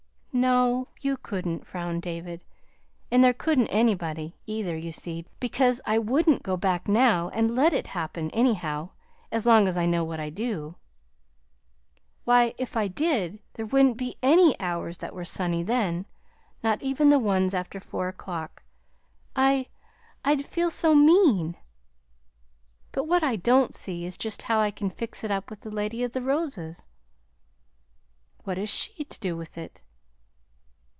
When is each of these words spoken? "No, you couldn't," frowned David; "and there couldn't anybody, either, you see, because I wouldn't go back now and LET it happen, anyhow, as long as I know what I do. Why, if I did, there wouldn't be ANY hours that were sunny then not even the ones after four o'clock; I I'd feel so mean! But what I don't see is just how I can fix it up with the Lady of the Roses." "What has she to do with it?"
"No, 0.33 0.87
you 1.01 1.17
couldn't," 1.17 1.67
frowned 1.67 2.01
David; 2.01 2.45
"and 3.11 3.21
there 3.21 3.33
couldn't 3.33 3.67
anybody, 3.67 4.37
either, 4.47 4.77
you 4.77 4.93
see, 4.93 5.25
because 5.41 5.81
I 5.85 5.97
wouldn't 5.99 6.41
go 6.41 6.55
back 6.55 6.87
now 6.87 7.27
and 7.29 7.53
LET 7.53 7.73
it 7.73 7.87
happen, 7.87 8.31
anyhow, 8.31 8.91
as 9.29 9.45
long 9.45 9.67
as 9.67 9.77
I 9.77 9.85
know 9.85 10.05
what 10.05 10.21
I 10.21 10.29
do. 10.29 10.75
Why, 12.23 12.53
if 12.57 12.77
I 12.77 12.87
did, 12.87 13.39
there 13.53 13.65
wouldn't 13.65 13.97
be 13.97 14.17
ANY 14.23 14.55
hours 14.59 14.99
that 14.99 15.13
were 15.13 15.25
sunny 15.25 15.63
then 15.63 16.05
not 16.63 16.81
even 16.81 17.09
the 17.09 17.19
ones 17.19 17.53
after 17.53 17.81
four 17.81 18.07
o'clock; 18.07 18.63
I 19.35 19.67
I'd 20.23 20.45
feel 20.45 20.71
so 20.71 20.95
mean! 20.95 21.57
But 22.93 23.03
what 23.03 23.21
I 23.21 23.35
don't 23.35 23.75
see 23.75 24.05
is 24.05 24.17
just 24.17 24.43
how 24.43 24.59
I 24.61 24.71
can 24.71 24.89
fix 24.89 25.25
it 25.25 25.29
up 25.29 25.49
with 25.49 25.59
the 25.59 25.71
Lady 25.71 26.03
of 26.03 26.13
the 26.13 26.21
Roses." 26.21 26.87
"What 28.45 28.57
has 28.57 28.69
she 28.69 29.03
to 29.03 29.19
do 29.19 29.35
with 29.35 29.57
it?" 29.57 29.83